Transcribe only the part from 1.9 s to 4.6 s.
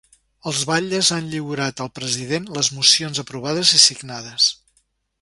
president les mocions aprovades i signades.